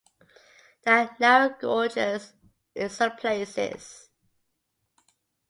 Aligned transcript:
There 0.83 0.97
are 0.97 1.15
narrow 1.19 1.55
gorges 1.61 2.33
in 2.73 2.89
some 2.89 3.15
places. 3.17 4.09